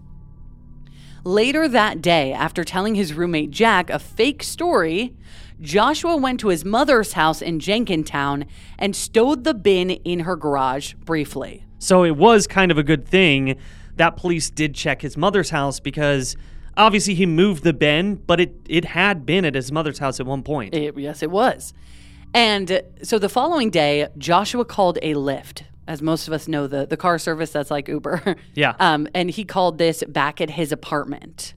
[1.24, 5.16] Later that day, after telling his roommate Jack a fake story,
[5.61, 8.46] Joshua went to his mother's house in Jenkintown
[8.78, 11.64] and stowed the bin in her garage briefly.
[11.78, 13.56] So it was kind of a good thing
[13.96, 16.36] that police did check his mother's house because
[16.76, 20.26] obviously he moved the bin, but it, it had been at his mother's house at
[20.26, 20.74] one point.
[20.74, 21.72] It- yes, it was.
[22.34, 25.62] And so the following day, Joshua called a Lyft.
[25.86, 28.36] As most of us know, the, the car service that's like Uber.
[28.54, 28.74] Yeah.
[28.80, 31.54] Um, and he called this back at his apartment.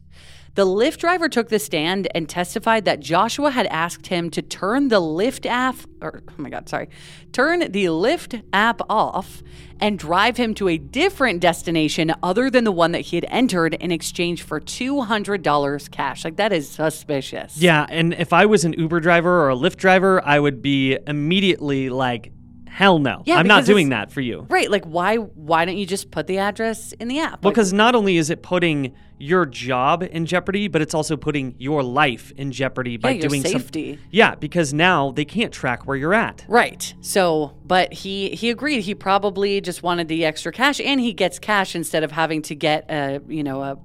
[0.54, 4.90] The Lyft driver took the stand and testified that Joshua had asked him to turn
[4.90, 6.90] the Lyft app, or oh my God, sorry,
[7.32, 9.42] turn the Lyft app off
[9.80, 13.76] and drive him to a different destination other than the one that he had entered
[13.76, 16.26] in exchange for $200 cash.
[16.26, 17.58] Like, that is suspicious.
[17.58, 20.98] Yeah, and if I was an Uber driver or a Lyft driver, I would be
[21.08, 22.34] immediately like,
[22.72, 23.22] hell no.
[23.26, 24.46] Yeah, I'm not doing that for you.
[24.50, 24.72] Right.
[24.72, 27.44] Like, why Why don't you just put the address in the app?
[27.44, 31.54] Like, Because not only is it putting your job in jeopardy, but it's also putting
[31.60, 34.00] your life in jeopardy by your doing some- safety.
[34.10, 36.44] yeah, because now they can't track where you're at.
[36.48, 36.94] Right.
[37.02, 38.82] So, but he he agreed.
[38.82, 42.56] He probably just wanted the extra cash, and he gets cash instead of having to
[42.56, 43.78] get a you know a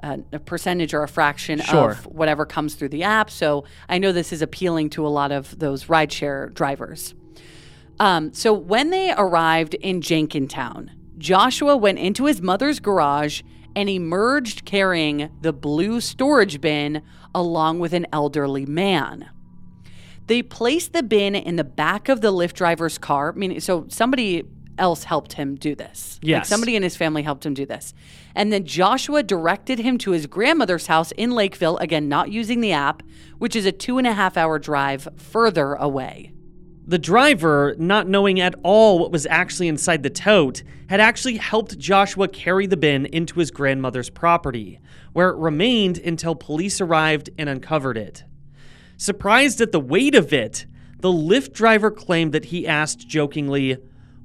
[0.00, 1.90] a, a percentage or a fraction Sure.
[1.90, 3.30] of whatever comes through the app.
[3.30, 7.14] So I know this is appealing to a lot of those rideshare drivers.
[8.00, 13.42] Um, so when they arrived in Jenkintown, Joshua went into his mother's garage
[13.74, 17.02] and emerged carrying the blue storage bin
[17.34, 19.28] along with an elderly man.
[20.26, 24.44] They placed the bin in the back of the Lyft driver's car, meaning so somebody
[24.78, 26.20] else helped him do this.
[26.22, 26.48] Like Yes.
[26.48, 27.94] somebody in his family helped him do this.
[28.34, 32.72] And then Joshua directed him to his grandmother's house in Lakeville, again, not using the
[32.72, 33.02] app,
[33.38, 36.32] which is a two and a half hour drive further away.
[36.88, 41.78] The driver, not knowing at all what was actually inside the tote, had actually helped
[41.78, 44.80] Joshua carry the bin into his grandmother's property,
[45.12, 48.24] where it remained until police arrived and uncovered it.
[48.96, 50.64] Surprised at the weight of it,
[51.00, 53.76] the Lyft driver claimed that he asked jokingly,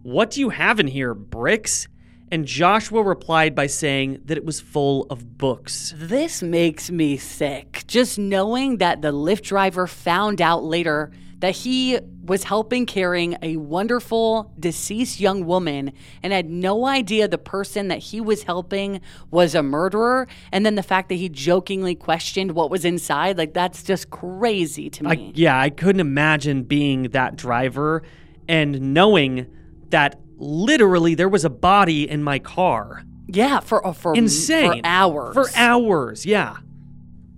[0.02, 1.90] What do you have in here, bricks?
[2.32, 5.94] And Joshua replied by saying that it was full of books.
[5.98, 7.84] This makes me sick.
[7.88, 13.58] Just knowing that the Lyft driver found out later that he was helping carrying a
[13.58, 19.54] wonderful deceased young woman and had no idea the person that he was helping was
[19.54, 20.28] a murderer.
[20.52, 24.90] And then the fact that he jokingly questioned what was inside, like that's just crazy
[24.90, 25.10] to me.
[25.10, 28.04] I, yeah, I couldn't imagine being that driver
[28.48, 29.48] and knowing
[29.90, 33.04] that literally there was a body in my car.
[33.28, 34.82] yeah, for, uh, for, Insane.
[34.82, 35.34] for hours.
[35.34, 36.58] For hours, yeah.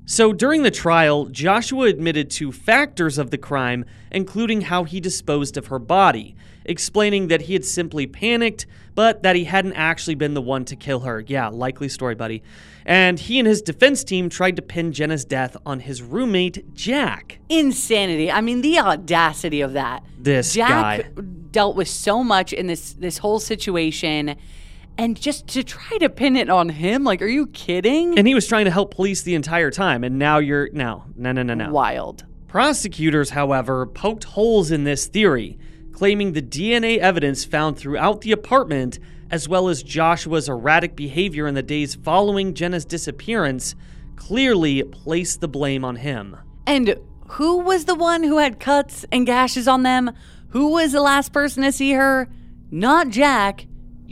[0.08, 5.58] So during the trial, Joshua admitted to factors of the crime, including how he disposed
[5.58, 10.36] of her body, explaining that he had simply panicked, but that he hadn't actually been
[10.36, 11.24] the one to kill her.
[11.26, 12.44] Yeah, likely story, buddy.
[12.86, 17.40] And he and his defense team tried to pin Jenna's death on his roommate, Jack.
[17.50, 18.32] insanity.
[18.32, 20.04] I mean, the audacity of that.
[20.20, 21.22] This Jack guy.
[21.50, 24.36] dealt with so much in this this whole situation,
[24.98, 28.18] and just to try to pin it on him, like, are you kidding?
[28.18, 31.32] And he was trying to help police the entire time, and now you're no, no,
[31.32, 31.72] no, no, no.
[31.72, 32.26] Wild.
[32.48, 35.58] Prosecutors, however, poked holes in this theory,
[35.92, 41.56] claiming the DNA evidence found throughout the apartment, as well as Joshua's erratic behavior in
[41.56, 43.76] the days following Jenna's disappearance,
[44.16, 46.38] clearly placed the blame on him.
[46.66, 46.96] And
[47.30, 50.12] who was the one who had cuts and gashes on them?
[50.50, 52.30] Who was the last person to see her?
[52.72, 53.66] Not Jack.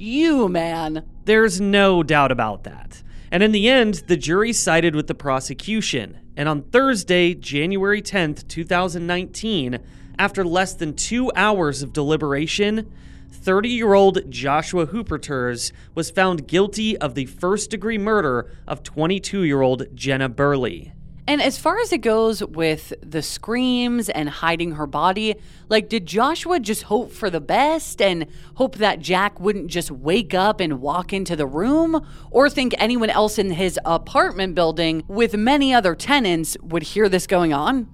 [0.03, 1.05] You, man.
[1.23, 3.01] There's no doubt about that.
[3.31, 6.19] And in the end, the jury sided with the prosecution.
[6.35, 9.79] And on Thursday, January 10th, 2019,
[10.19, 12.91] after less than two hours of deliberation,
[13.31, 19.43] 30 year old Joshua Hupperterz was found guilty of the first degree murder of 22
[19.43, 20.91] year old Jenna Burleigh.
[21.25, 25.35] And as far as it goes with the screams and hiding her body,
[25.69, 30.33] like, did Joshua just hope for the best and hope that Jack wouldn't just wake
[30.33, 32.05] up and walk into the room?
[32.29, 37.25] Or think anyone else in his apartment building with many other tenants would hear this
[37.25, 37.87] going on?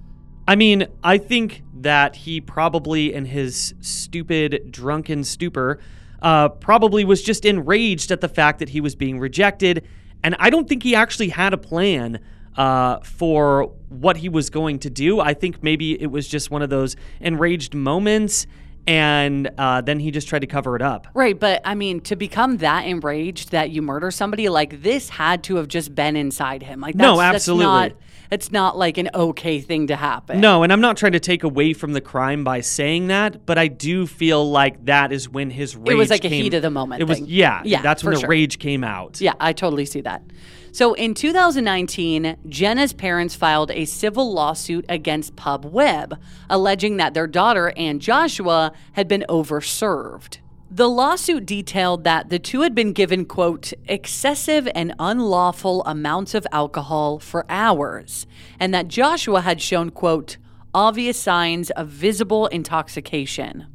[0.48, 5.80] I mean, I think that he probably, in his stupid, drunken stupor,
[6.24, 9.88] uh, probably was just enraged at the fact that he was being rejected.
[10.24, 12.20] And I don't think he actually had a plan
[12.60, 15.20] uh, for what he was going to do.
[15.22, 18.46] I think maybe it was just one of those enraged moments.
[18.88, 21.08] and uh, then he just tried to cover it up.
[21.14, 25.44] Right, but I mean, to become that enraged that you murder somebody, like this had
[25.44, 26.82] to have just been inside him.
[26.82, 27.66] Like, that's, No, absolutely.
[27.66, 28.02] That's not,
[28.32, 30.40] it's not like an okay thing to happen.
[30.42, 33.58] No, and I'm not trying to take away from the crime by saying that, but
[33.58, 36.62] I do feel like that is when his rage It was like a heat of
[36.62, 38.30] the moment It was yeah, Yeah, That's when the sure.
[38.30, 39.22] rage came out.
[39.22, 40.24] Yeah, I totally see that.
[40.72, 47.28] So in 2019, Jenna's parents filed a civil lawsuit against Pub Webb, alleging that their
[47.28, 50.38] daughter and Joshua had been overserved.
[50.72, 56.46] The lawsuit detailed that the two had been given, quote, excessive and unlawful amounts of
[56.52, 58.28] alcohol for hours,
[58.60, 60.38] and that Joshua had shown, quote,
[60.72, 63.66] obvious signs of visible intoxication.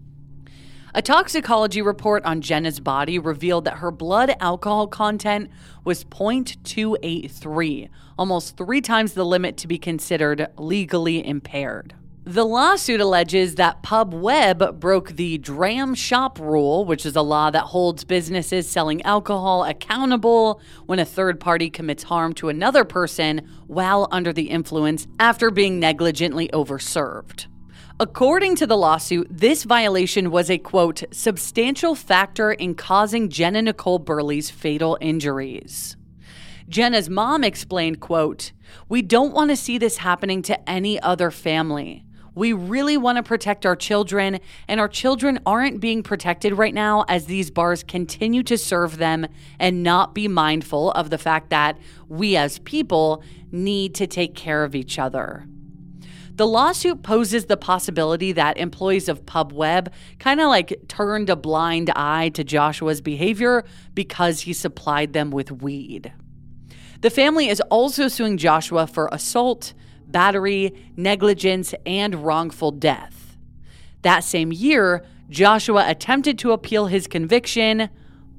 [0.96, 5.50] A toxicology report on Jenna's body revealed that her blood alcohol content
[5.82, 11.96] was 0.283, almost three times the limit to be considered legally impaired.
[12.22, 17.50] The lawsuit alleges that Pub Webb broke the Dram Shop rule, which is a law
[17.50, 23.48] that holds businesses selling alcohol accountable when a third party commits harm to another person
[23.66, 27.48] while under the influence after being negligently overserved.
[28.00, 34.00] According to the lawsuit, this violation was a quote, substantial factor in causing Jenna Nicole
[34.00, 35.96] Burleigh's fatal injuries.
[36.68, 38.50] Jenna's mom explained, quote,
[38.88, 42.04] We don't want to see this happening to any other family.
[42.34, 47.04] We really want to protect our children, and our children aren't being protected right now
[47.06, 49.24] as these bars continue to serve them
[49.60, 51.78] and not be mindful of the fact that
[52.08, 53.22] we as people
[53.52, 55.46] need to take care of each other.
[56.36, 61.36] The lawsuit poses the possibility that employees of Pub Webb kind of like turned a
[61.36, 63.64] blind eye to Joshua's behavior
[63.94, 66.12] because he supplied them with weed.
[67.02, 69.74] The family is also suing Joshua for assault,
[70.08, 73.36] battery, negligence, and wrongful death.
[74.02, 77.90] That same year, Joshua attempted to appeal his conviction,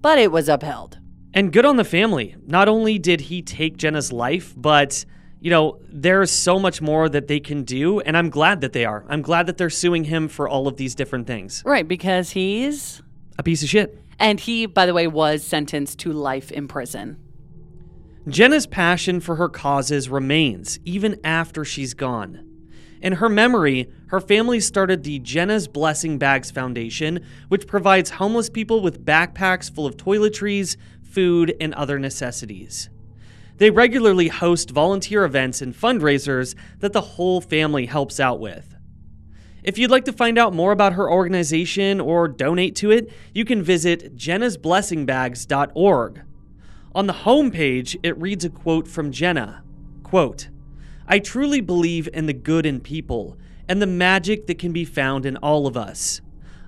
[0.02, 1.00] but it was upheld.
[1.34, 2.36] And good on the family.
[2.46, 5.06] Not only did he take Jenna's life, but
[5.46, 8.84] you know, there's so much more that they can do, and I'm glad that they
[8.84, 9.06] are.
[9.08, 11.62] I'm glad that they're suing him for all of these different things.
[11.64, 13.04] Right, because he's.
[13.38, 14.02] A piece of shit.
[14.18, 17.18] And he, by the way, was sentenced to life in prison.
[18.28, 22.44] Jenna's passion for her causes remains even after she's gone.
[23.00, 28.82] In her memory, her family started the Jenna's Blessing Bags Foundation, which provides homeless people
[28.82, 32.90] with backpacks full of toiletries, food, and other necessities.
[33.58, 38.76] They regularly host volunteer events and fundraisers that the whole family helps out with.
[39.64, 43.46] If you'd like to find out more about her organization or donate to it, you
[43.46, 46.22] can visit jennasblessingbags.org.
[46.94, 49.64] On the homepage, it reads a quote from Jenna.
[50.04, 50.50] Quote,
[51.08, 53.38] I truly believe in the good in people
[53.68, 56.22] and the magic that can be found in all of us.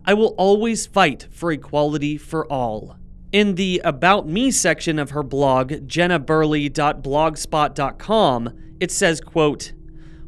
[0.06, 2.98] I will always fight for equality for all.
[3.38, 9.74] In the About Me section of her blog, jennaburley.blogspot.com, it says, quote,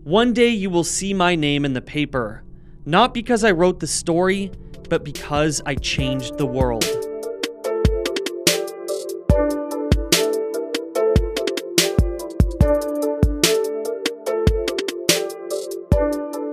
[0.04, 2.44] One day you will see my name in the paper,
[2.86, 4.52] not because I wrote the story,
[4.90, 6.86] but because I changed the world.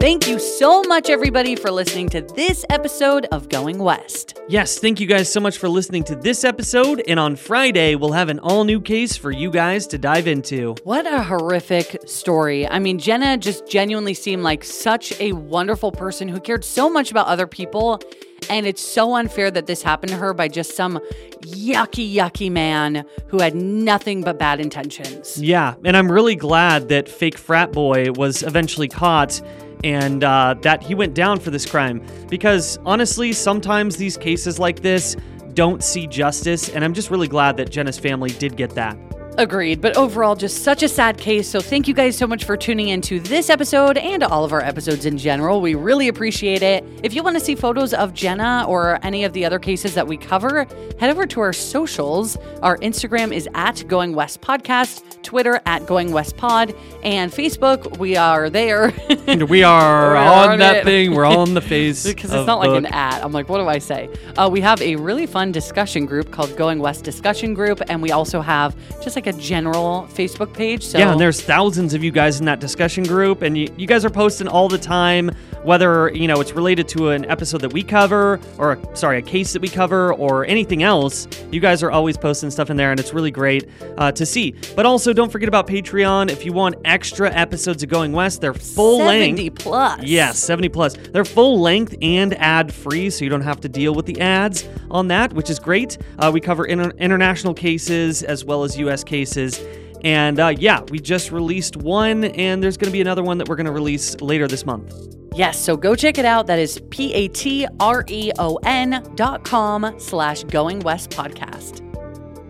[0.06, 4.38] Thank you so much, everybody, for listening to this episode of Going West.
[4.46, 7.02] Yes, thank you guys so much for listening to this episode.
[7.08, 10.76] And on Friday, we'll have an all new case for you guys to dive into.
[10.84, 12.68] What a horrific story.
[12.68, 17.10] I mean, Jenna just genuinely seemed like such a wonderful person who cared so much
[17.10, 18.00] about other people.
[18.48, 21.00] And it's so unfair that this happened to her by just some
[21.40, 25.40] yucky, yucky man who had nothing but bad intentions.
[25.40, 29.40] Yeah, and I'm really glad that fake frat boy was eventually caught
[29.84, 32.04] and uh, that he went down for this crime.
[32.28, 35.16] Because honestly, sometimes these cases like this
[35.54, 38.96] don't see justice, and I'm just really glad that Jenna's family did get that.
[39.38, 41.46] Agreed, but overall, just such a sad case.
[41.46, 44.62] So, thank you guys so much for tuning into this episode and all of our
[44.62, 45.60] episodes in general.
[45.60, 46.82] We really appreciate it.
[47.02, 50.06] If you want to see photos of Jenna or any of the other cases that
[50.06, 50.66] we cover,
[50.98, 52.38] head over to our socials.
[52.62, 57.98] Our Instagram is at Going West Podcast, Twitter at Going West Pod, and Facebook.
[57.98, 58.92] We are there.
[59.48, 61.14] we are We're on, on that thing.
[61.14, 62.06] We're on the face.
[62.06, 62.92] because it's not like an book.
[62.92, 63.22] ad.
[63.22, 64.08] I'm like, what do I say?
[64.36, 68.12] Uh, we have a really fun discussion group called Going West Discussion Group, and we
[68.12, 70.84] also have just like a general Facebook page.
[70.84, 73.86] So Yeah, and there's thousands of you guys in that discussion group, and you, you
[73.86, 75.30] guys are posting all the time,
[75.66, 79.52] whether you know it's related to an episode that we cover, or sorry, a case
[79.52, 81.26] that we cover, or anything else.
[81.50, 84.54] You guys are always posting stuff in there, and it's really great uh, to see.
[84.76, 86.30] But also, don't forget about Patreon.
[86.30, 89.58] If you want extra episodes of Going West, they're full 70 length.
[89.62, 90.02] plus.
[90.04, 90.94] Yes, 70 plus.
[90.94, 94.68] They're full length and ad free, so you don't have to deal with the ads
[94.90, 95.98] on that, which is great.
[96.18, 99.02] Uh, we cover inter- international cases as well as U.S.
[99.02, 99.60] cases.
[100.04, 103.48] And uh, yeah, we just released one, and there's going to be another one that
[103.48, 104.94] we're going to release later this month.
[105.34, 106.46] Yes, so go check it out.
[106.46, 111.85] That is P A T R E O N dot com slash Going West Podcast.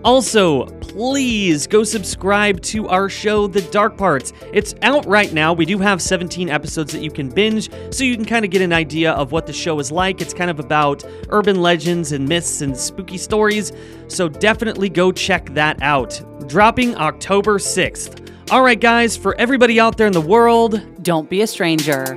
[0.06, 4.32] Also, please go subscribe to our show, The Dark Parts.
[4.52, 5.52] It's out right now.
[5.52, 8.62] We do have 17 episodes that you can binge, so you can kind of get
[8.62, 10.20] an idea of what the show is like.
[10.20, 13.72] It's kind of about urban legends and myths and spooky stories,
[14.06, 16.22] so definitely go check that out.
[16.48, 18.30] Dropping October 6th.
[18.52, 22.16] All right, guys, for everybody out there in the world, Don't be a stranger.